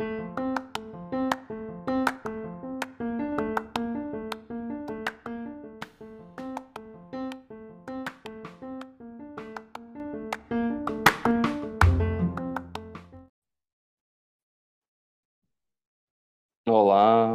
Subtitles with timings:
[0.00, 0.06] Olá,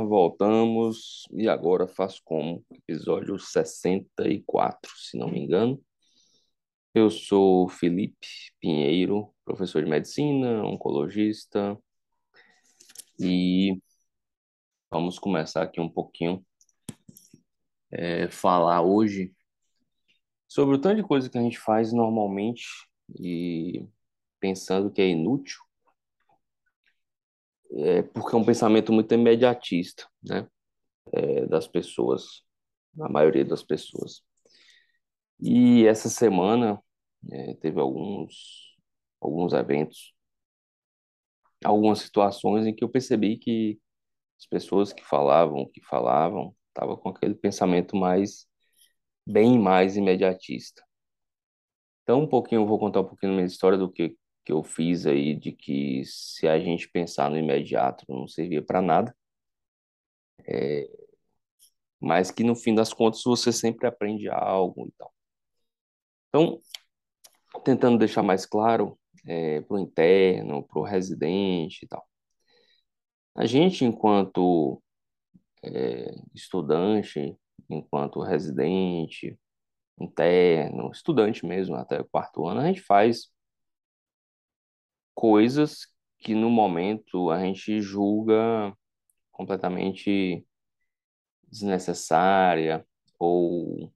[0.05, 5.83] voltamos e agora faço como episódio 64, se não me engano.
[6.93, 8.27] Eu sou Felipe
[8.61, 11.77] Pinheiro, professor de medicina, oncologista,
[13.23, 13.81] e
[14.91, 16.45] vamos começar aqui um pouquinho
[17.91, 19.33] é, falar hoje
[20.47, 22.65] sobre o tanto de coisa que a gente faz normalmente
[23.19, 23.87] e
[24.39, 25.59] pensando que é inútil
[27.75, 30.47] é porque é um pensamento muito imediatista, né?
[31.11, 32.43] É, das pessoas,
[32.99, 34.23] a maioria das pessoas.
[35.39, 36.81] E essa semana
[37.31, 38.77] é, teve alguns,
[39.19, 40.13] alguns eventos,
[41.63, 43.79] algumas situações em que eu percebi que
[44.39, 48.47] as pessoas que falavam, que falavam, estavam com aquele pensamento mais,
[49.25, 50.83] bem mais imediatista.
[52.03, 54.63] Então, um pouquinho, eu vou contar um pouquinho da minha história do que que eu
[54.63, 59.15] fiz aí de que se a gente pensar no imediato não servia para nada,
[60.47, 60.89] é,
[61.99, 65.13] mas que no fim das contas você sempre aprende algo e tal.
[66.29, 66.61] Então,
[67.63, 72.05] tentando deixar mais claro é, para o interno, para o residente e tal.
[73.35, 74.81] A gente, enquanto
[75.63, 77.35] é, estudante,
[77.69, 79.37] enquanto residente,
[79.99, 83.31] interno, estudante mesmo, até o quarto ano, a gente faz
[85.15, 85.87] coisas
[86.19, 88.75] que no momento a gente julga
[89.31, 90.45] completamente
[91.47, 92.85] desnecessária
[93.19, 93.91] ou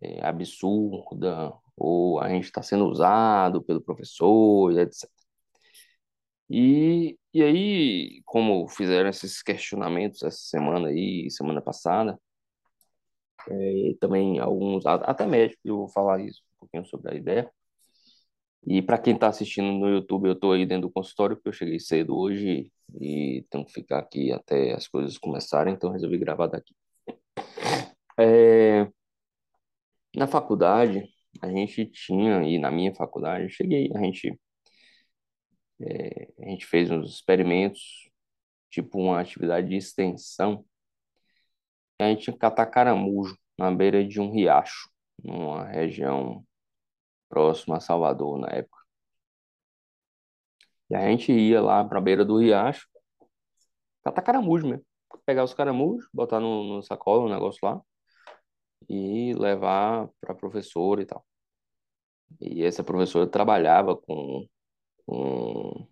[0.00, 5.08] é, absurda, ou a gente está sendo usado pelo professor, e etc.
[6.50, 12.18] E, e aí, como fizeram esses questionamentos essa semana aí, semana passada,
[13.48, 17.50] é, também alguns, até médicos, eu vou falar isso um pouquinho sobre a ideia,
[18.66, 21.52] e para quem está assistindo no YouTube, eu estou aí dentro do consultório, porque eu
[21.52, 26.46] cheguei cedo hoje e tenho que ficar aqui até as coisas começarem, então resolvi gravar
[26.46, 26.74] daqui.
[28.18, 28.88] É,
[30.16, 31.06] na faculdade,
[31.44, 34.38] a gente tinha, e na minha faculdade, cheguei, a gente,
[35.80, 38.10] é, a gente fez uns experimentos,
[38.70, 40.64] tipo uma atividade de extensão,
[42.00, 44.90] a gente tinha que catar caramujo na beira de um riacho,
[45.22, 46.44] numa região
[47.28, 48.78] próximo a Salvador na época.
[50.90, 52.86] E a gente ia lá para a beira do riacho,
[54.02, 54.84] catar caramujo mesmo.
[55.26, 57.80] Pegar os caramujos, botar no, no sacola, um negócio lá,
[58.88, 61.24] e levar para professora e tal.
[62.40, 64.46] E essa professora trabalhava com,
[65.06, 65.88] com,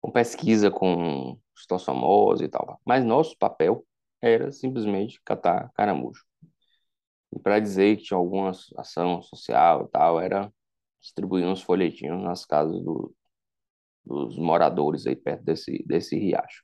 [0.00, 2.80] com pesquisa com citosomose e tal.
[2.84, 3.86] Mas nosso papel
[4.20, 6.24] era simplesmente catar caramujo.
[7.32, 10.52] E para dizer que tinha alguma ação social e tal, era
[11.00, 13.14] distribuir uns folhetinhos nas casas do,
[14.04, 16.62] dos moradores aí perto desse, desse riacho.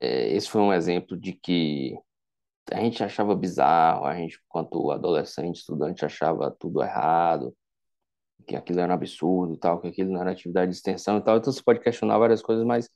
[0.00, 1.96] É, esse foi um exemplo de que
[2.72, 7.54] a gente achava bizarro, a gente, enquanto adolescente, estudante, achava tudo errado,
[8.46, 11.36] que aquilo era um absurdo, tal, que aquilo não era atividade de extensão e tal.
[11.38, 12.88] Então você pode questionar várias coisas, mas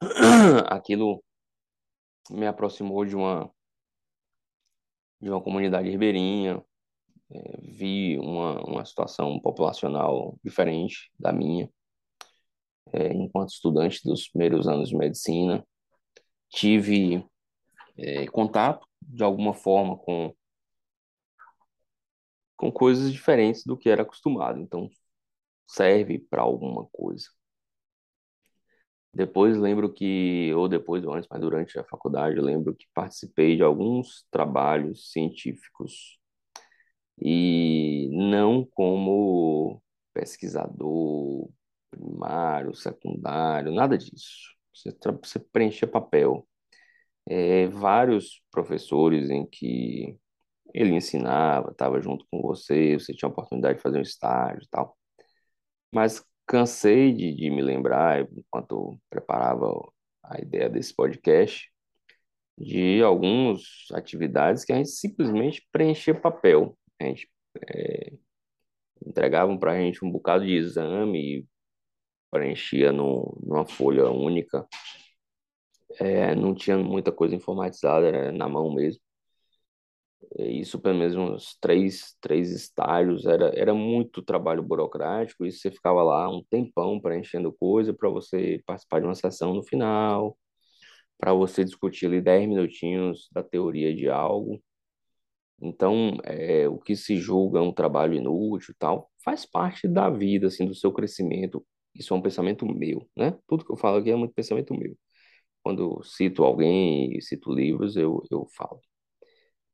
[0.68, 1.22] aquilo
[2.30, 3.50] me aproximou de uma
[5.20, 6.62] de uma comunidade ribeirinha,
[7.30, 11.70] é, vi uma, uma situação populacional diferente da minha,
[12.92, 15.66] é, enquanto estudante dos primeiros anos de medicina,
[16.50, 17.26] tive
[17.96, 20.34] é, contato de alguma forma com
[22.56, 24.88] com coisas diferentes do que era acostumado, então
[25.66, 27.28] serve para alguma coisa.
[29.12, 33.62] Depois lembro que, ou depois ou antes, mas durante a faculdade, lembro que participei de
[33.62, 36.18] alguns trabalhos científicos
[37.20, 41.48] e não como pesquisador
[41.90, 44.54] primário, secundário, nada disso.
[44.74, 45.38] Você, você
[45.86, 46.46] papel.
[47.28, 50.16] É, vários professores em que
[50.74, 54.68] ele ensinava, estava junto com você, você tinha a oportunidade de fazer um estágio e
[54.68, 54.96] tal.
[55.92, 59.66] Mas cansei de, de me lembrar, enquanto preparava
[60.22, 61.70] a ideia desse podcast,
[62.58, 63.62] de algumas
[63.92, 66.76] atividades que a gente simplesmente preenchia papel.
[67.00, 67.28] A gente
[67.68, 68.12] é,
[69.58, 71.46] para a gente um bocado de exame e
[72.30, 74.66] preenchia no, numa folha única.
[75.98, 79.00] É, não tinha muita coisa informatizada, na mão mesmo.
[80.38, 85.70] É, Isso pelo menos uns três, três estágios, era, era muito trabalho burocrático, e você
[85.70, 90.36] ficava lá um tempão preenchendo coisa para você participar de uma sessão no final,
[91.18, 94.62] para você discutir ali 10 minutinhos da teoria de algo.
[95.60, 100.66] Então, é, o que se julga um trabalho inútil tal, faz parte da vida, assim,
[100.66, 101.64] do seu crescimento.
[101.94, 103.36] Isso é um pensamento meu, né?
[103.46, 104.96] Tudo que eu falo aqui é muito pensamento meu.
[105.66, 108.80] Quando cito alguém, cito livros, eu, eu falo.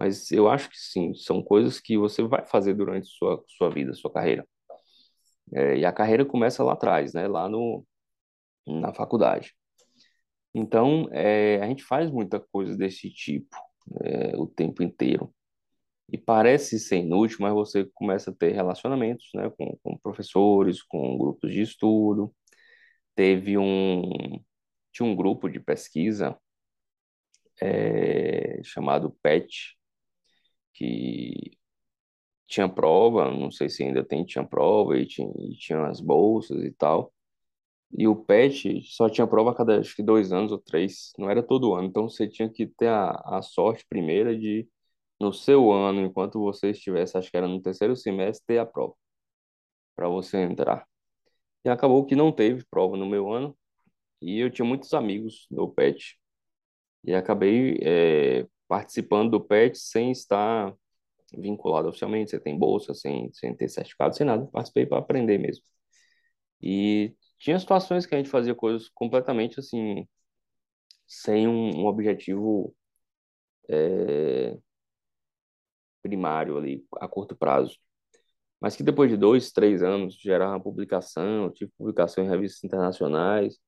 [0.01, 3.93] Mas eu acho que sim, são coisas que você vai fazer durante sua, sua vida,
[3.93, 4.49] sua carreira.
[5.53, 7.29] É, e a carreira começa lá atrás, né?
[7.29, 7.85] Lá no,
[8.67, 9.55] na faculdade.
[10.55, 13.55] Então, é, a gente faz muita coisa desse tipo,
[14.03, 15.31] é, o tempo inteiro.
[16.11, 19.51] E parece ser inútil, mas você começa a ter relacionamentos, né?
[19.59, 22.35] Com, com professores, com grupos de estudo.
[23.15, 24.41] Teve um,
[24.93, 26.39] tinha um grupo de pesquisa
[27.61, 29.77] é, chamado PET,
[30.75, 31.59] que
[32.47, 36.63] tinha prova, não sei se ainda tem, tinha prova e tinha, e tinha as bolsas
[36.65, 37.13] e tal.
[37.97, 41.31] E o PET só tinha prova a cada, acho que dois anos ou três, não
[41.31, 41.89] era todo ano.
[41.89, 44.69] Então você tinha que ter a, a sorte primeira de,
[45.21, 48.95] no seu ano, enquanto você estivesse, acho que era no terceiro semestre, ter a prova
[49.97, 50.87] para você entrar.
[51.65, 53.57] E acabou que não teve prova no meu ano,
[54.23, 56.19] e eu tinha muitos amigos no PET.
[57.05, 60.75] E acabei é, participando do PET sem estar
[61.37, 64.47] vinculado oficialmente, você tem bolsa, sem, sem ter certificado, sem nada.
[64.47, 65.65] Participei para aprender mesmo.
[66.61, 70.07] E tinha situações que a gente fazia coisas completamente assim,
[71.07, 72.75] sem um, um objetivo
[73.69, 74.57] é,
[76.03, 77.79] primário ali, a curto prazo.
[78.61, 83.59] Mas que depois de dois, três anos gerava publicação, tive publicação em revistas internacionais,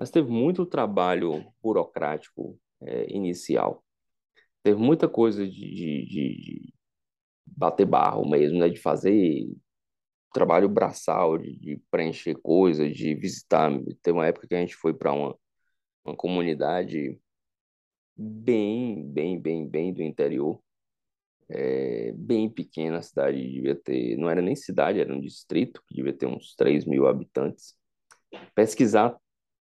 [0.00, 3.84] mas teve muito trabalho burocrático é, inicial.
[4.62, 6.74] Teve muita coisa de, de, de
[7.46, 8.70] bater barro mesmo, né?
[8.70, 9.46] De fazer
[10.32, 13.70] trabalho braçal, de, de preencher coisas, de visitar.
[14.02, 15.36] Teve uma época que a gente foi para uma,
[16.02, 17.20] uma comunidade
[18.16, 20.62] bem, bem, bem, bem do interior,
[21.50, 25.94] é, bem pequena a cidade, devia ter, não era nem cidade, era um distrito, que
[25.94, 27.76] devia ter uns 3 mil habitantes.
[28.54, 29.14] Pesquisar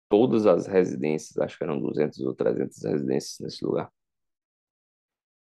[0.09, 3.91] todas as residências, acho que eram 200 ou 300 residências nesse lugar,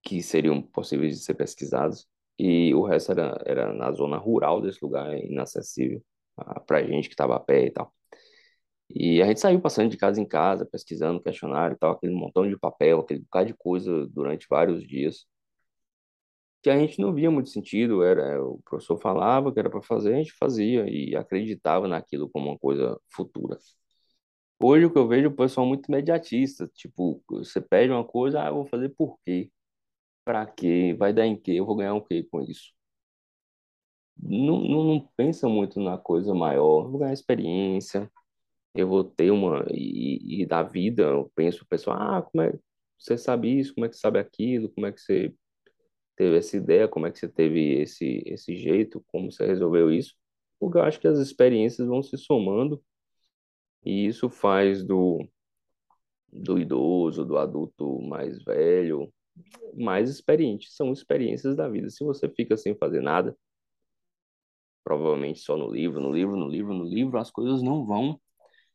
[0.03, 2.07] que seriam possíveis de ser pesquisados,
[2.39, 6.03] e o resto era, era na zona rural desse lugar, inacessível
[6.67, 7.93] para gente que estava a pé e tal.
[8.91, 12.49] E a gente saiu passando de casa em casa, pesquisando questionário e tal, aquele montão
[12.49, 15.27] de papel, aquele bocado de coisa durante vários dias,
[16.63, 20.15] que a gente não via muito sentido, era o professor falava que era para fazer,
[20.15, 23.59] a gente fazia e acreditava naquilo como uma coisa futura.
[24.63, 28.43] Hoje o que eu vejo é o pessoal muito imediatista, tipo, você pede uma coisa,
[28.43, 29.51] ah, eu vou fazer por quê?
[30.25, 30.95] Pra quê?
[30.99, 31.53] Vai dar em quê?
[31.53, 32.73] Eu vou ganhar o quê com isso?
[34.17, 36.85] Não, não, não pensa muito na coisa maior.
[36.85, 38.11] Eu vou ganhar experiência,
[38.75, 39.67] eu vou ter uma.
[39.71, 42.53] E, e da vida, eu penso, o pessoal, ah, como é
[42.99, 43.75] você sabe isso?
[43.75, 44.71] Como é que sabe aquilo?
[44.71, 45.35] Como é que você
[46.17, 46.89] teve essa ideia?
[46.89, 49.05] Como é que você teve esse, esse jeito?
[49.09, 50.15] Como você resolveu isso?
[50.61, 52.83] Porque eu acho que as experiências vão se somando
[53.85, 55.27] e isso faz do,
[56.33, 59.13] do idoso, do adulto mais velho,
[59.75, 60.71] mais experiente.
[60.71, 61.91] São experiências da vida.
[61.91, 63.37] Se você fica sem fazer nada,
[64.85, 68.21] provavelmente só no livro, no livro, no livro, no livro, as coisas não vão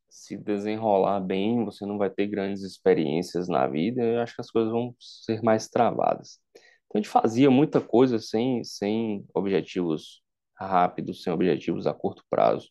[0.09, 4.49] se desenrolar bem, você não vai ter grandes experiências na vida, eu acho que as
[4.49, 6.39] coisas vão ser mais travadas.
[6.85, 10.21] Então a gente fazia muita coisa sem, sem objetivos
[10.55, 12.69] rápidos, sem objetivos a curto prazo.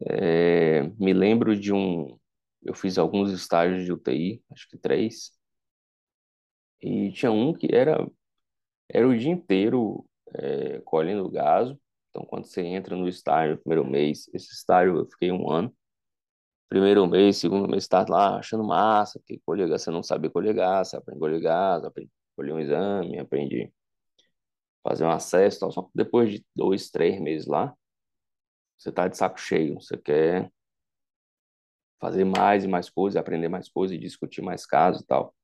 [0.00, 2.18] É, me lembro de um.
[2.62, 5.32] Eu fiz alguns estágios de UTI, acho que três,
[6.80, 8.06] e tinha um que era,
[8.88, 11.78] era o dia inteiro é, colhendo gaso.
[12.10, 15.74] Então, quando você entra no estágio, primeiro mês, esse estágio eu fiquei um ano.
[16.68, 20.90] Primeiro mês, segundo mês, está lá achando massa, porque colher você não sabe colher gás,
[20.90, 23.72] você aprende a colher gás, aprende a colher um exame, aprende
[24.84, 25.72] a fazer um acesso, tal.
[25.72, 27.74] Só que depois de dois, três meses lá,
[28.78, 30.50] você tá de saco cheio, você quer
[32.00, 35.34] fazer mais e mais coisas, aprender mais coisas e discutir mais casos e tal.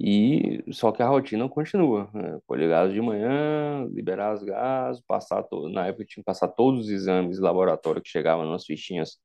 [0.00, 2.38] E só que a rotina continua, né?
[2.46, 5.68] colher gás de manhã, liberar as gás, passar to...
[5.68, 9.18] na época tinha que passar todos os exames de laboratório que chegavam nas fichinhas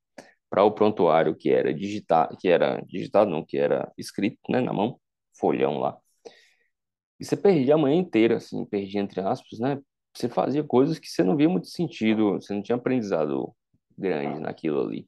[0.50, 4.74] para o prontuário que era digitar, que era digitado não, que era escrito, né, na
[4.74, 5.00] mão,
[5.38, 5.98] folhão lá.
[7.20, 9.79] E você perdia a manhã inteira, assim, perdia entre aspas, né?
[10.15, 13.53] Você fazia coisas que você não via muito sentido, você não tinha aprendizado
[13.98, 15.08] grande naquilo ali.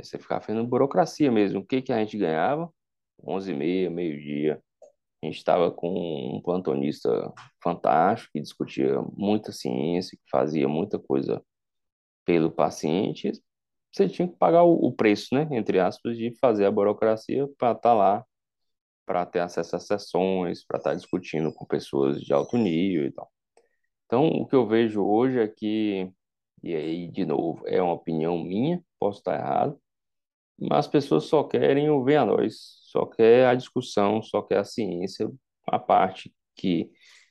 [0.00, 1.60] Você ficava fazendo burocracia mesmo.
[1.60, 2.72] O que que a gente ganhava?
[3.24, 4.62] 11 e meia, meio-dia.
[5.22, 11.42] A gente estava com um plantonista fantástico que discutia muita ciência, que fazia muita coisa
[12.24, 13.30] pelo paciente.
[13.92, 17.72] Você tinha que pagar o, o preço, né, entre aspas, de fazer a burocracia para
[17.72, 18.24] estar tá lá,
[19.06, 23.12] para ter acesso às sessões, para estar tá discutindo com pessoas de alto nível e
[23.12, 23.30] tal.
[24.12, 26.12] Então, o que eu vejo hoje é que,
[26.62, 29.80] e aí, de novo, é uma opinião minha, posso estar errado,
[30.58, 34.64] mas as pessoas só querem ouvir a nós, só quer a discussão, só quer a
[34.64, 35.32] ciência,
[35.66, 36.90] a parte que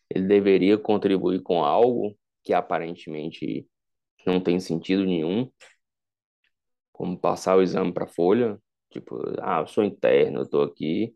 [0.09, 3.67] ele deveria contribuir com algo que aparentemente
[4.25, 5.51] não tem sentido nenhum,
[6.91, 8.57] como passar o exame para folha,
[8.89, 11.15] tipo, ah, eu sou interno, eu estou aqui,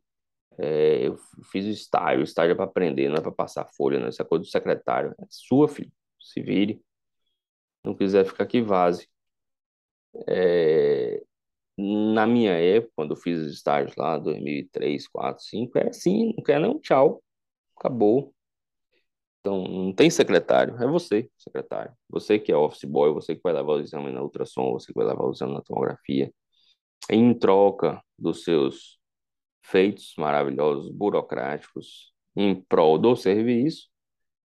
[0.58, 1.18] é, eu
[1.52, 4.22] fiz o estágio, o estágio é para aprender, não é para passar folha, não, isso
[4.22, 6.82] é coisa do secretário, é sua, filho, se vire,
[7.84, 9.08] não quiser ficar aqui, vaze.
[10.28, 11.22] É,
[11.78, 16.44] na minha época, quando eu fiz os estágios lá, 2003, 4, 5, é assim, não
[16.44, 17.22] quer não, tchau,
[17.78, 18.34] acabou.
[19.42, 21.94] Então, não tem secretário, é você, secretário.
[22.10, 24.98] Você que é office boy, você que vai levar o exame na ultrassom, você que
[24.98, 26.34] vai levar o exame na tomografia.
[27.10, 28.98] Em troca dos seus
[29.66, 33.90] feitos maravilhosos, burocráticos, em prol do serviço,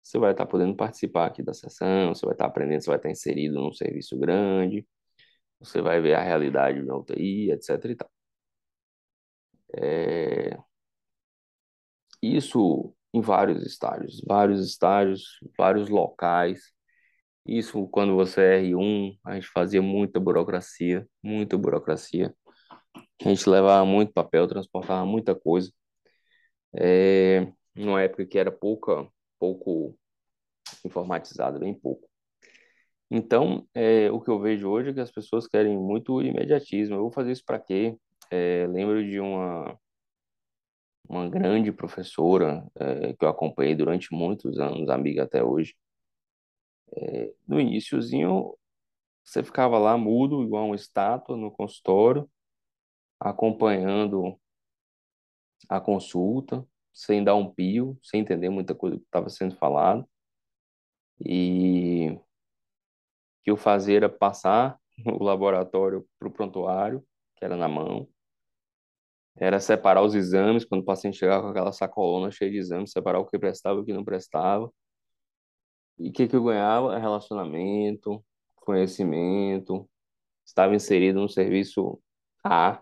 [0.04, 3.10] você vai estar podendo participar aqui da sessão, você vai estar aprendendo, você vai estar
[3.12, 4.88] inserido num serviço grande,
[5.60, 7.86] você vai ver a realidade da UTI, etc.
[7.92, 8.12] E tal.
[9.76, 10.58] É...
[12.22, 16.72] Isso em vários estágios, vários estágios, vários locais.
[17.46, 22.34] Isso quando você é R1, a gente fazia muita burocracia, muita burocracia.
[23.22, 25.72] A gente levava muito papel, transportava muita coisa.
[26.74, 29.08] É, numa época que era pouca,
[29.40, 29.98] pouco
[30.86, 32.08] informatizada, bem pouco.
[33.12, 36.96] Então, é, o que eu vejo hoje é que as pessoas querem muito imediatismo.
[36.96, 37.98] Eu vou fazer isso para quê?
[38.32, 39.78] É, lembro de uma,
[41.08, 45.76] uma grande professora é, que eu acompanhei durante muitos anos, amiga até hoje.
[46.96, 48.56] É, no iníciozinho,
[49.24, 52.30] você ficava lá mudo, igual uma estátua, no consultório,
[53.20, 54.40] acompanhando
[55.68, 60.08] a consulta, sem dar um pio, sem entender muita coisa que estava sendo falado.
[61.20, 62.18] E
[63.44, 68.08] que eu fazia era passar o laboratório para o prontuário, que era na mão,
[69.40, 73.20] era separar os exames, quando o paciente chegava com aquela sacolona cheia de exames, separar
[73.20, 74.72] o que prestava e o que não prestava.
[75.98, 76.98] E o que, que eu ganhava?
[76.98, 78.24] Relacionamento,
[78.56, 79.90] conhecimento,
[80.46, 82.02] estava inserido no serviço
[82.44, 82.82] A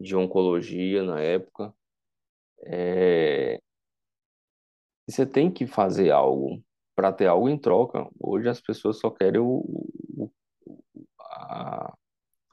[0.00, 1.74] de oncologia na época.
[2.66, 3.60] É...
[5.08, 6.62] Você tem que fazer algo
[6.94, 8.08] para ter algo em troca.
[8.20, 9.64] Hoje as pessoas só querem o,
[10.16, 10.30] o,
[11.20, 11.96] a,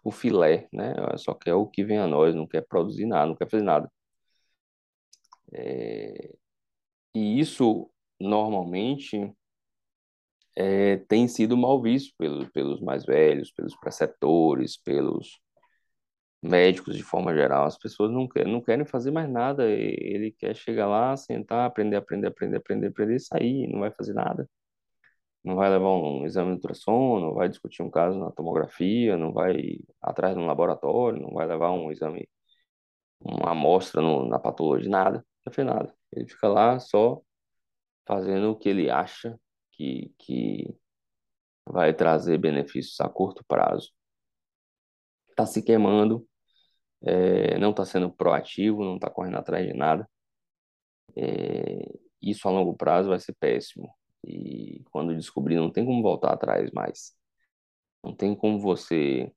[0.03, 0.93] o filé, né?
[1.17, 3.91] Só quer o que vem a nós, não quer produzir nada, não quer fazer nada.
[5.53, 6.35] É,
[7.15, 9.33] e isso normalmente
[10.55, 15.39] é, tem sido mal visto pelos, pelos mais velhos, pelos preceptores, pelos
[16.45, 17.65] médicos de forma geral.
[17.65, 19.65] As pessoas não querem, não querem fazer mais nada.
[19.69, 24.13] Ele quer chegar lá, sentar, aprender, aprender, aprender, aprender, aprender e sair, não vai fazer
[24.13, 24.49] nada.
[25.43, 29.31] Não vai levar um exame de ultrassom, não vai discutir um caso na tomografia, não
[29.31, 32.27] vai atrás de um laboratório, não vai levar um exame,
[33.21, 35.93] uma amostra no, na patologia, nada, não fez nada.
[36.13, 37.21] Ele fica lá só
[38.07, 39.39] fazendo o que ele acha
[39.71, 40.75] que, que
[41.65, 43.91] vai trazer benefícios a curto prazo.
[45.29, 46.25] Está se queimando,
[47.01, 50.09] é, não está sendo proativo, não está correndo atrás de nada.
[51.15, 53.89] É, isso a longo prazo vai ser péssimo.
[54.23, 57.15] E quando descobrir, não tem como voltar atrás mais.
[58.03, 59.31] Não tem como você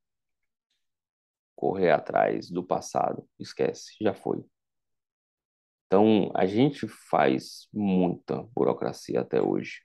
[1.55, 3.29] correr atrás do passado.
[3.39, 4.45] Esquece, já foi.
[5.87, 9.83] Então, a gente faz muita burocracia até hoje.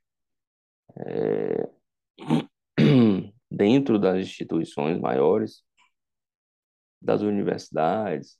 [0.98, 1.70] É...
[3.50, 5.63] Dentro das instituições maiores,
[7.04, 8.38] das universidades,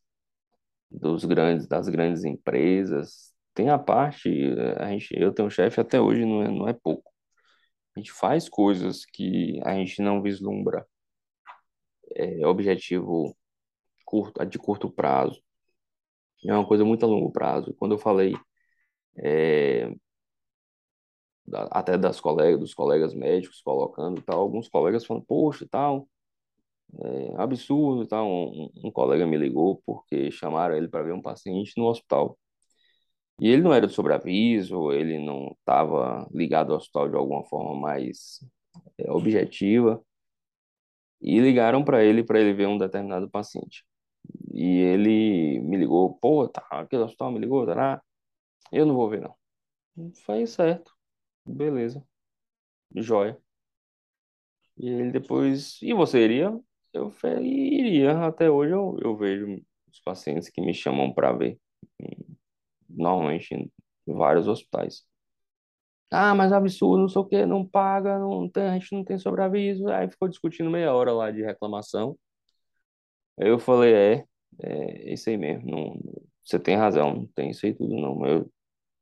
[0.90, 3.34] dos grandes, das grandes empresas.
[3.54, 4.30] Tem a parte,
[4.78, 7.12] a gente, eu tenho um chefe até hoje, não é, não é pouco.
[7.96, 10.88] A gente faz coisas que a gente não vislumbra
[12.16, 13.36] é, objetivo
[14.06, 15.42] curto, de curto prazo.
[16.46, 17.74] É uma coisa muito a longo prazo.
[17.76, 18.36] Quando eu falei
[19.18, 19.94] é,
[21.72, 26.08] até das colegas, dos colegas médicos colocando tal, alguns colegas falam, poxa, tal,
[27.02, 28.24] é, absurdo, tá?
[28.24, 32.38] Um, um, colega me ligou porque chamaram ele para ver um paciente no hospital.
[33.40, 37.76] E ele não era de sobreaviso, ele não estava ligado ao hospital de alguma forma
[37.80, 38.40] mais
[38.98, 40.04] é, objetiva.
[41.22, 43.86] E ligaram para ele para ele ver um determinado paciente.
[44.54, 48.02] E ele me ligou, pô, tá, aquele hospital me ligou, tá?
[48.72, 49.36] Eu não vou ver, não.
[50.26, 50.94] Foi certo.
[51.46, 52.06] Beleza.
[52.96, 53.38] Joia.
[54.78, 55.82] E ele depois.
[55.82, 56.52] E você iria?
[56.94, 58.26] Eu iria.
[58.26, 61.60] Até hoje eu, eu vejo os pacientes que me chamam para ver.
[62.90, 63.54] Normalmente
[64.08, 65.04] em vários hospitais.
[66.12, 69.18] Ah, mas absurdo, não sei o quê, não paga, não tem, a gente não tem
[69.18, 69.88] sobreaviso.
[69.90, 72.16] Aí ficou discutindo meia hora lá de reclamação.
[73.38, 74.26] Eu falei, é,
[74.62, 75.70] é isso aí mesmo.
[75.70, 76.00] Não,
[76.44, 78.26] você tem razão, não tem isso aí tudo não.
[78.26, 78.52] Eu,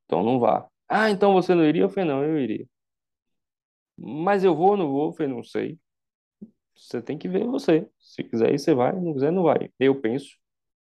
[0.06, 0.68] então não vá.
[0.88, 1.82] Ah, então você não iria?
[1.82, 2.66] Eu falei, não, eu iria.
[3.96, 5.06] Mas eu vou ou não vou?
[5.08, 5.78] Eu falei, não sei.
[6.74, 7.88] Você tem que ver você.
[7.98, 8.92] Se quiser ir, você vai.
[8.92, 9.70] Não quiser, não vai.
[9.78, 10.36] Eu penso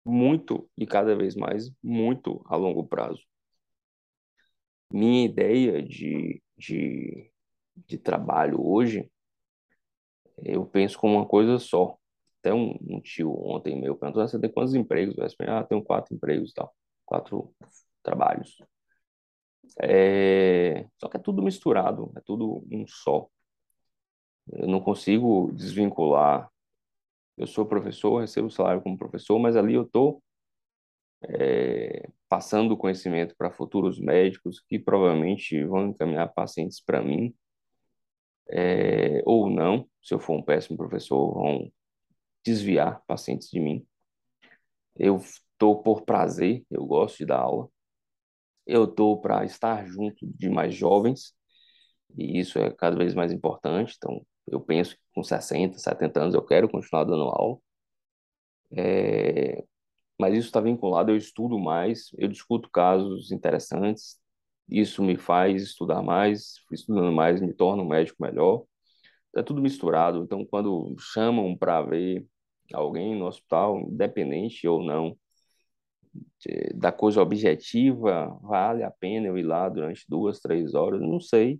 [0.05, 3.21] muito e cada vez mais, muito a longo prazo.
[4.91, 7.31] Minha ideia de, de,
[7.87, 9.09] de trabalho hoje,
[10.43, 11.97] eu penso como uma coisa só.
[12.39, 15.15] Até um, um tio ontem meu perguntou, "Ah, você tem quantos empregos?
[15.17, 16.73] Eu falei, ah, tenho quatro empregos tal.
[17.05, 17.53] Quatro
[18.03, 18.57] trabalhos.
[19.81, 20.85] É...
[20.99, 23.27] Só que é tudo misturado, é tudo um só.
[24.47, 26.49] Eu não consigo desvincular.
[27.37, 30.21] Eu sou professor, recebo salário como professor, mas ali eu estou
[31.23, 37.33] é, passando conhecimento para futuros médicos que provavelmente vão encaminhar pacientes para mim,
[38.49, 41.71] é, ou não, se eu for um péssimo professor, vão
[42.45, 43.85] desviar pacientes de mim.
[44.95, 47.69] Eu estou por prazer, eu gosto de dar aula.
[48.65, 51.33] Eu estou para estar junto de mais jovens,
[52.17, 53.95] e isso é cada vez mais importante.
[53.97, 57.59] Então, eu penso que com 60, 70 anos eu quero continuar dando aula.
[58.71, 59.63] É,
[60.19, 64.19] mas isso está vinculado, eu estudo mais, eu discuto casos interessantes,
[64.69, 68.65] isso me faz estudar mais, estudando mais me torna um médico melhor.
[69.35, 72.25] É tudo misturado, então quando chamam para ver
[72.73, 75.17] alguém no hospital, independente ou não
[76.39, 81.01] de, da coisa objetiva, vale a pena eu ir lá durante duas, três horas?
[81.01, 81.59] Não sei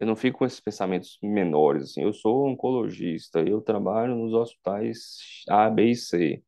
[0.00, 5.44] eu não fico com esses pensamentos menores, assim, eu sou oncologista, eu trabalho nos hospitais
[5.48, 6.42] A, B e C.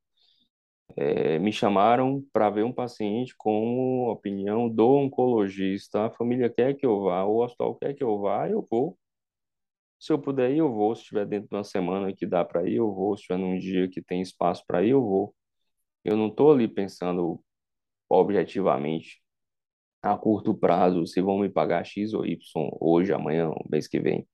[0.97, 6.85] É, me chamaram para ver um paciente com opinião do oncologista, a família quer que
[6.85, 8.99] eu vá, o hospital quer que eu vá, eu vou.
[9.99, 10.95] Se eu puder ir, eu vou.
[10.95, 13.17] Se estiver dentro de uma semana que dá para ir, eu vou.
[13.17, 15.35] Se estiver num dia que tem espaço para ir, eu vou.
[16.05, 17.43] Eu não estou ali pensando
[18.09, 19.20] objetivamente
[20.03, 22.39] a curto prazo se vão me pagar X ou Y
[22.81, 24.27] hoje, amanhã, mês que vem.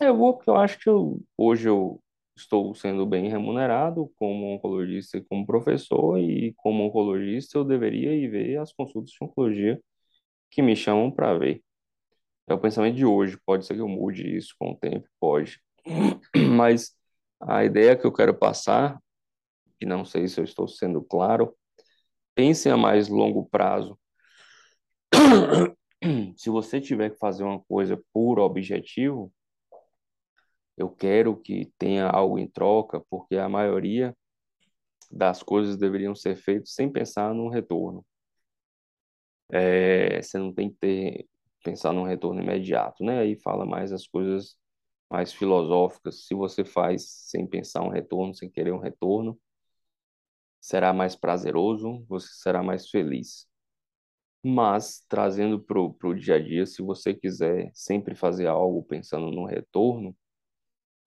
[0.00, 2.02] Eu vou porque eu acho que eu, hoje eu
[2.36, 8.28] estou sendo bem remunerado como oncologista e como professor, e como oncologista eu deveria ir
[8.28, 9.80] ver as consultas de oncologia
[10.50, 11.62] que me chamam para ver.
[12.48, 15.60] É o pensamento de hoje, pode ser que eu mude isso com o tempo, pode.
[16.56, 16.96] Mas
[17.40, 18.98] a ideia que eu quero passar,
[19.80, 21.54] e não sei se eu estou sendo claro,
[22.34, 23.98] pense a mais longo prazo
[26.36, 29.32] se você tiver que fazer uma coisa por objetivo,
[30.76, 34.16] eu quero que tenha algo em troca, porque a maioria
[35.10, 38.04] das coisas deveriam ser feitas sem pensar no retorno.
[39.50, 41.28] É, você não tem que ter,
[41.62, 43.20] pensar num retorno imediato, né?
[43.20, 44.56] Aí fala mais as coisas
[45.10, 46.26] mais filosóficas.
[46.26, 49.38] Se você faz sem pensar um retorno, sem querer um retorno,
[50.60, 53.46] será mais prazeroso, você será mais feliz.
[54.44, 59.46] Mas, trazendo para o dia a dia, se você quiser sempre fazer algo pensando no
[59.46, 60.16] retorno,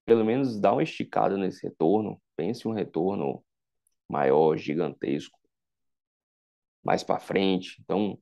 [0.06, 3.44] pelo menos dá uma esticada nesse retorno, pense um retorno
[4.10, 5.38] maior, gigantesco,
[6.84, 7.78] mais para frente.
[7.82, 8.18] Então,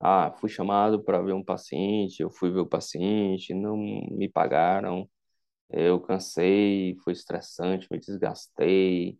[0.00, 5.08] ah, fui chamado para ver um paciente, eu fui ver o paciente, não me pagaram,
[5.70, 9.18] eu cansei, foi estressante, me desgastei,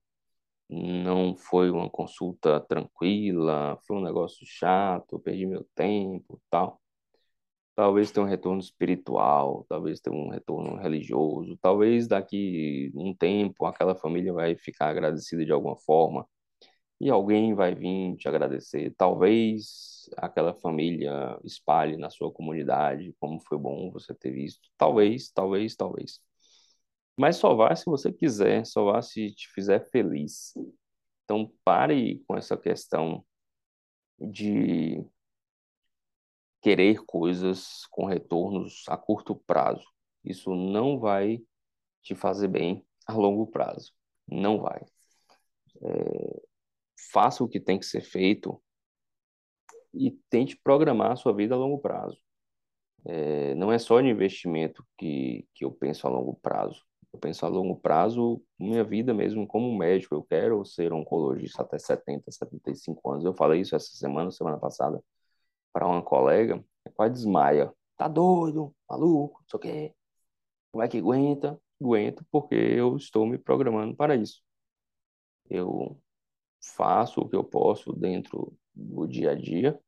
[0.68, 6.80] não foi uma consulta tranquila, foi um negócio chato, perdi meu tempo, tal.
[7.76, 13.96] Talvez tenha um retorno espiritual, talvez tenha um retorno religioso, talvez daqui um tempo aquela
[13.96, 16.24] família vai ficar agradecida de alguma forma
[17.00, 18.94] e alguém vai vir te agradecer.
[18.96, 24.70] Talvez aquela família espalhe na sua comunidade como foi bom você ter visto.
[24.78, 26.20] Talvez, talvez, talvez.
[27.16, 30.52] Mas só vá se você quiser, só vá se te fizer feliz.
[31.24, 33.24] Então pare com essa questão
[34.18, 35.04] de
[36.60, 39.84] querer coisas com retornos a curto prazo.
[40.24, 41.42] Isso não vai
[42.02, 43.92] te fazer bem a longo prazo.
[44.26, 44.80] Não vai.
[45.82, 46.42] É,
[47.12, 48.62] faça o que tem que ser feito
[49.92, 52.18] e tente programar a sua vida a longo prazo.
[53.06, 56.82] É, não é só de investimento que, que eu penso a longo prazo.
[57.14, 60.16] Eu penso a longo prazo, minha vida mesmo como médico.
[60.16, 63.24] Eu quero ser oncologista até 70, 75 anos.
[63.24, 65.00] Eu falei isso essa semana, semana passada.
[65.72, 67.72] para uma colega, quase desmaia.
[67.96, 69.94] Tá doido, maluco, não sei o quê.
[70.72, 71.60] Como é que aguenta?
[71.80, 74.42] Aguento porque eu estou me programando para isso.
[75.48, 75.96] Eu
[76.74, 79.78] faço o que eu posso dentro do dia a dia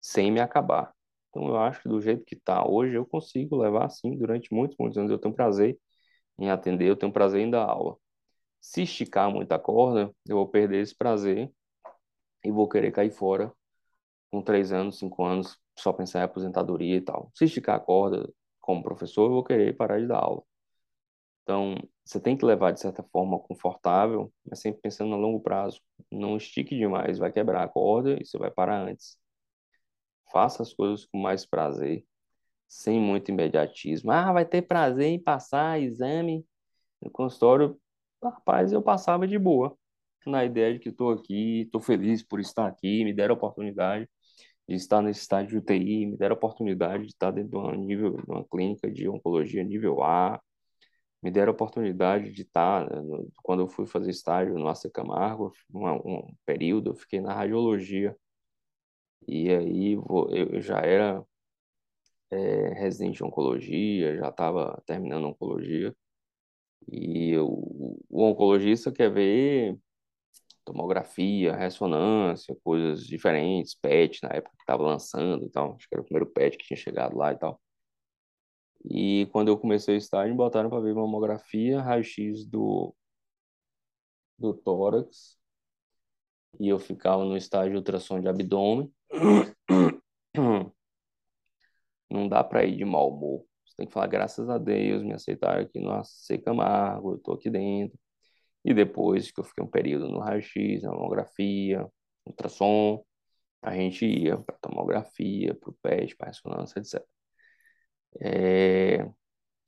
[0.00, 0.92] sem me acabar.
[1.30, 4.76] Então eu acho que do jeito que está hoje eu consigo levar assim durante muitos,
[4.78, 5.12] muitos anos.
[5.12, 5.78] Eu tenho prazer
[6.38, 7.96] em atender, eu tenho prazer em dar aula.
[8.60, 11.52] Se esticar muita corda, eu vou perder esse prazer
[12.44, 13.52] e vou querer cair fora
[14.30, 17.30] com três anos, cinco anos, só pensar em aposentadoria e tal.
[17.34, 18.28] Se esticar a corda
[18.60, 20.42] como professor, eu vou querer parar de dar aula.
[21.42, 25.80] Então, você tem que levar de certa forma confortável, mas sempre pensando no longo prazo.
[26.10, 29.16] Não estique demais, vai quebrar a corda e você vai parar antes.
[30.32, 32.04] Faça as coisas com mais prazer,
[32.68, 34.10] sem muito imediatismo.
[34.10, 36.44] Ah, vai ter prazer em passar exame
[37.02, 37.78] no consultório.
[38.22, 39.76] Rapaz, eu passava de boa,
[40.26, 44.08] na ideia de que estou aqui, estou feliz por estar aqui, me deram a oportunidade
[44.68, 47.76] de estar nesse estágio de UTI, me deram a oportunidade de estar dentro de uma,
[47.76, 50.40] nível, de uma clínica de oncologia nível A,
[51.22, 55.52] me deram a oportunidade de estar, né, quando eu fui fazer estágio no AC Camargo,
[55.72, 58.16] um, um período, eu fiquei na radiologia,
[59.28, 61.22] e aí eu já era
[62.30, 65.94] é, residente de oncologia, já estava terminando oncologia,
[66.88, 69.78] e o, o oncologista quer ver
[70.64, 76.02] tomografia, ressonância, coisas diferentes, PET na época que estava lançando e tal, acho que era
[76.02, 77.60] o primeiro PET que tinha chegado lá e tal.
[78.88, 82.94] E quando eu comecei o estágio, me botaram para ver mamografia, raio-x do,
[84.38, 85.36] do tórax,
[86.58, 88.92] e eu ficava no estágio de ultrassom de abdômen.
[92.16, 93.44] Não dá para ir de mau humor.
[93.64, 97.32] Você tem que falar, graças a Deus, me aceitaram aqui no AC Camargo, eu tô
[97.32, 97.98] aqui dentro.
[98.64, 101.86] E depois que eu fiquei um período no raio-x, na mamografia,
[102.26, 103.04] ultrassom,
[103.62, 107.04] a gente ia para tomografia, para o PET, para ressonância, etc.
[108.20, 109.08] É,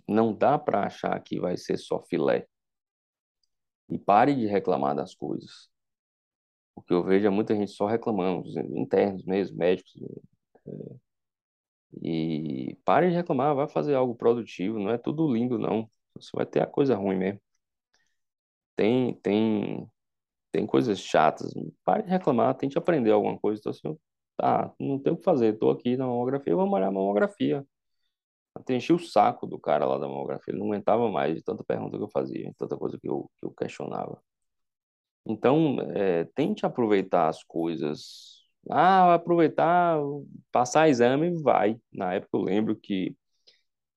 [0.09, 2.47] não dá para achar que vai ser só filé.
[3.91, 5.69] E pare de reclamar das coisas.
[6.75, 9.93] Porque eu vejo muita gente só reclamando, internos mesmo, médicos.
[12.09, 15.91] E pare de reclamar, vai fazer algo produtivo, não é tudo lindo, não.
[16.17, 17.41] Você vai ter a coisa ruim mesmo.
[18.77, 19.91] Tem, tem,
[20.53, 21.53] tem coisas chatas.
[21.85, 23.61] Pare de reclamar, tente aprender alguma coisa.
[23.61, 23.99] Então, assim,
[24.37, 27.67] tá, não tem o que fazer, estou aqui na mamografia, vamos olhar a mamografia.
[28.55, 30.53] Até enchi o saco do cara lá da mamografia.
[30.53, 33.47] Ele não aguentava mais de tanta pergunta que eu fazia, tanta coisa que eu, que
[33.47, 34.23] eu questionava.
[35.27, 38.38] Então, é, tente aproveitar as coisas.
[38.71, 39.99] Ah, aproveitar,
[40.53, 41.81] passar exame, vai.
[41.93, 43.17] Na época eu lembro que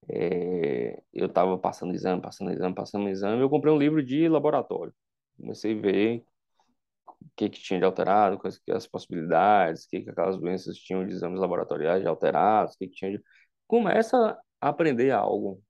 [0.10, 3.41] é, eu estava passando exame, passando exame, passando exame.
[3.41, 4.93] Eu comprei um livro de laboratório.
[5.38, 6.26] Comecei a ver
[7.21, 10.78] o que, que tinha de alterado, quais que as possibilidades, o que, que aquelas doenças
[10.78, 13.24] tinham de exames laboratoriais de alterados, o que, que tinha de...
[13.67, 15.62] Começa aprender algo.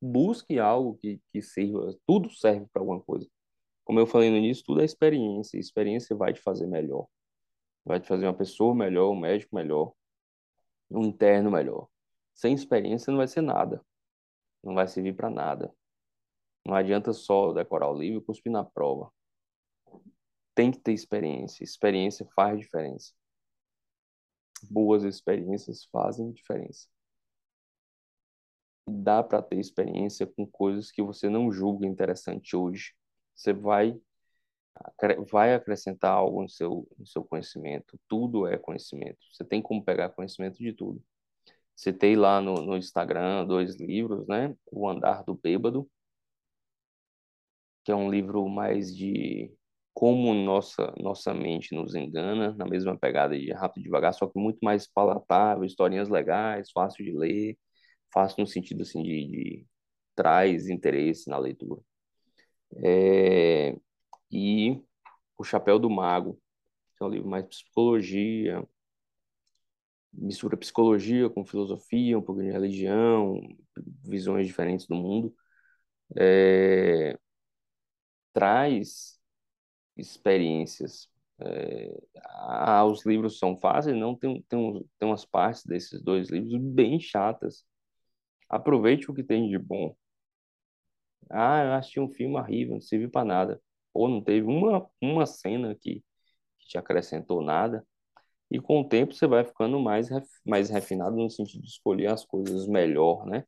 [0.00, 1.94] Busque algo que, que sirva.
[2.06, 3.26] Tudo serve para alguma coisa.
[3.84, 5.58] Como eu falei no início, tudo é experiência.
[5.58, 7.06] Experiência vai te fazer melhor.
[7.88, 9.94] Vai te fazer uma pessoa melhor, um médico melhor,
[10.90, 11.88] um interno melhor.
[12.34, 13.82] Sem experiência não vai ser nada.
[14.62, 15.74] Não vai servir para nada.
[16.66, 19.10] Não adianta só decorar o livro e cuspir na prova.
[20.54, 21.64] Tem que ter experiência.
[21.64, 23.14] Experiência faz diferença.
[24.70, 26.88] Boas experiências fazem diferença
[28.88, 32.94] dá para ter experiência com coisas que você não julga interessante hoje.
[33.34, 34.00] Você vai
[35.30, 37.98] vai acrescentar algo no seu no seu conhecimento.
[38.08, 39.18] Tudo é conhecimento.
[39.32, 41.02] Você tem como pegar conhecimento de tudo.
[41.76, 44.54] Citei lá no, no Instagram dois livros, né?
[44.72, 45.88] O Andar do Bêbado,
[47.84, 49.52] que é um livro mais de
[49.94, 54.38] como nossa nossa mente nos engana, na mesma pegada de rápido e devagar, só que
[54.38, 57.58] muito mais palatável, historinhas legais, fácil de ler
[58.12, 59.66] fácil no sentido assim de, de
[60.14, 61.80] traz interesse na leitura.
[62.84, 63.76] É,
[64.30, 64.82] e
[65.38, 66.40] O Chapéu do Mago,
[66.98, 68.64] que é um livro mais psicologia,
[70.12, 73.40] mistura psicologia com filosofia, um pouco de religião,
[74.04, 75.34] visões diferentes do mundo.
[76.16, 77.18] É,
[78.32, 79.18] traz
[79.96, 81.08] experiências.
[81.40, 86.56] É, ah, os livros são fáceis, não tem, tem, tem umas partes desses dois livros
[86.62, 87.64] bem chatas
[88.48, 89.96] Aproveite o que tem de bom.
[91.30, 93.60] Ah, eu assisti um filme horrível, não serviu para nada.
[93.98, 96.02] Ou não teve uma, uma cena que,
[96.58, 97.84] que te acrescentou nada.
[98.50, 100.08] E com o tempo você vai ficando mais,
[100.46, 103.44] mais refinado no sentido de escolher as coisas melhor, né?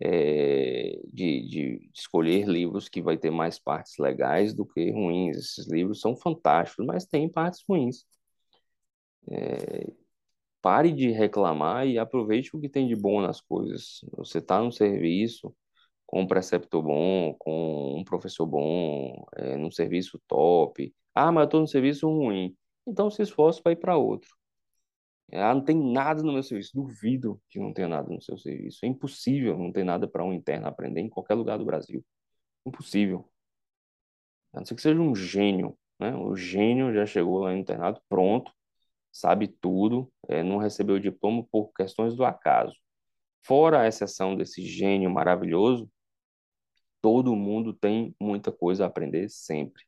[0.00, 5.36] É, de, de, escolher livros que vai ter mais partes legais do que ruins.
[5.36, 8.04] Esses livros são fantásticos, mas tem partes ruins.
[9.30, 9.92] É,
[10.62, 14.00] pare de reclamar e aproveite o que tem de bom nas coisas.
[14.16, 15.54] Você está no serviço
[16.12, 20.94] com um preceptor bom, com um professor bom, é, num serviço top.
[21.14, 22.54] Ah, mas eu estou no serviço ruim.
[22.86, 24.28] Então se esforce para ir para outro.
[25.32, 26.72] Ah, não tem nada no meu serviço.
[26.74, 28.84] Duvido que não tenha nada no seu serviço.
[28.84, 32.04] É impossível não ter nada para um interno aprender em qualquer lugar do Brasil.
[32.66, 33.26] Impossível.
[34.52, 36.14] A não ser que seja um gênio, né?
[36.14, 38.52] O gênio já chegou lá no internato pronto,
[39.10, 42.76] sabe tudo, é, não recebeu o diploma por questões do acaso.
[43.42, 45.90] Fora a exceção desse gênio maravilhoso,
[47.02, 49.84] todo mundo tem muita coisa a aprender sempre.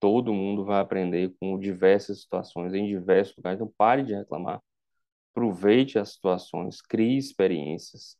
[0.00, 3.60] Todo mundo vai aprender com diversas situações, em diversos lugares.
[3.60, 4.62] Então, pare de reclamar.
[5.32, 8.16] Aproveite as situações, crie experiências.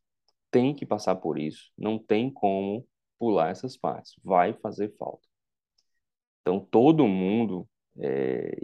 [0.51, 1.73] Tem que passar por isso.
[1.79, 2.87] Não tem como
[3.19, 4.15] pular essas partes.
[4.23, 5.27] Vai fazer falta.
[6.41, 7.69] Então, todo mundo
[8.01, 8.57] é,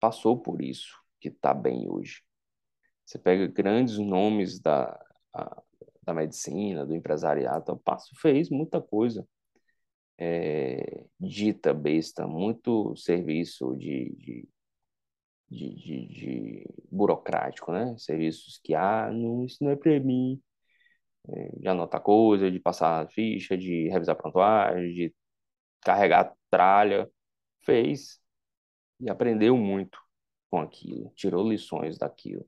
[0.00, 2.22] passou por isso, que está bem hoje.
[3.04, 4.98] Você pega grandes nomes da,
[5.32, 5.62] a,
[6.04, 9.26] da medicina, do empresariado, então, Passo fez muita coisa
[10.18, 14.48] é, dita besta, muito serviço de, de,
[15.50, 17.96] de, de, de burocrático, né?
[17.98, 20.40] Serviços que, ah, não, isso não é para mim,
[21.28, 25.14] é, de anotar coisa, de passar ficha, de revisar prontuário, de
[25.82, 27.10] carregar tralha,
[27.64, 28.20] fez
[29.00, 29.98] e aprendeu muito
[30.50, 32.46] com aquilo, tirou lições daquilo.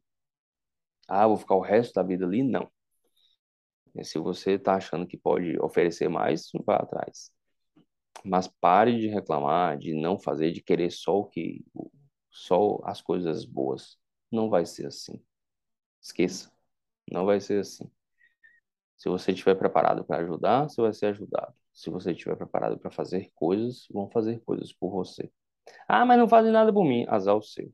[1.09, 2.43] Ah, vou ficar o resto da vida ali?
[2.45, 2.71] Não.
[4.05, 7.31] Se você está achando que pode oferecer mais, vá atrás.
[8.25, 11.65] Mas pare de reclamar, de não fazer, de querer só o que,
[12.31, 13.99] só as coisas boas.
[14.31, 15.23] Não vai ser assim.
[16.03, 16.51] Esqueça.
[17.11, 17.91] Não vai ser assim.
[18.97, 21.55] Se você estiver preparado para ajudar, você vai ser ajudado.
[21.73, 25.31] Se você estiver preparado para fazer coisas, vão fazer coisas por você.
[25.89, 27.05] Ah, mas não fazem nada por mim.
[27.09, 27.73] Azar o seu.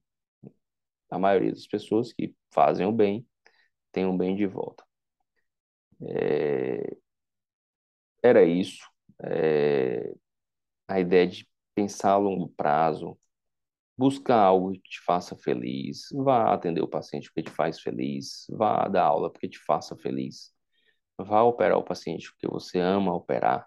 [1.11, 3.27] A maioria das pessoas que fazem o bem
[3.93, 4.85] tem o bem de volta.
[6.09, 6.97] É...
[8.23, 8.85] Era isso.
[9.25, 10.13] É...
[10.89, 13.19] A ideia de pensar a longo prazo,
[13.97, 18.89] buscar algo que te faça feliz, vá atender o paciente porque te faz feliz, vá
[18.89, 20.53] dar aula porque te faça feliz,
[21.19, 23.67] vá operar o paciente porque você ama operar,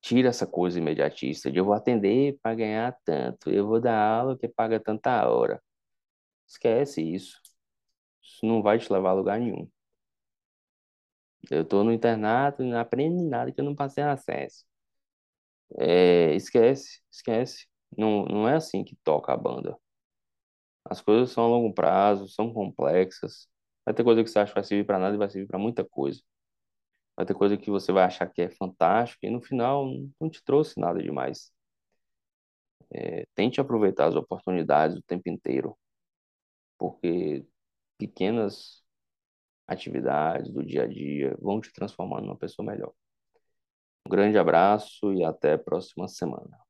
[0.00, 4.38] tira essa coisa imediatista de eu vou atender para ganhar tanto, eu vou dar aula
[4.38, 5.62] que paga tanta hora.
[6.46, 7.40] Esquece isso.
[8.22, 9.68] Isso não vai te levar a lugar nenhum.
[11.50, 14.64] Eu estou no internato não aprendo nada que eu não passei acesso.
[15.78, 17.66] É, esquece, esquece.
[17.96, 19.76] Não, não é assim que toca a banda.
[20.84, 23.48] As coisas são a longo prazo, são complexas.
[23.84, 25.58] Vai ter coisa que você acha que vai servir para nada e vai servir para
[25.58, 26.20] muita coisa.
[27.16, 29.86] Vai ter coisa que você vai achar que é fantástica e no final
[30.20, 31.52] não te trouxe nada demais.
[32.92, 35.76] É, tente aproveitar as oportunidades o tempo inteiro,
[36.78, 37.46] porque
[37.98, 38.83] pequenas
[39.66, 42.92] atividades do dia a dia vão te transformando numa pessoa melhor.
[44.06, 46.63] Um grande abraço e até a próxima semana.